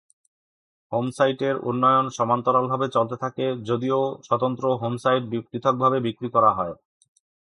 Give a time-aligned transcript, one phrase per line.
[0.91, 6.73] হোমসাইটের উন্নয়ন সমান্তরালভাবে চলতে থাকে, যদিও স্বতন্ত্র হোমসাইট পৃথকভাবে বিক্রি করা হয়।